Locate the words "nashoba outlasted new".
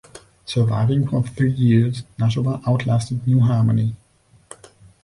2.17-3.39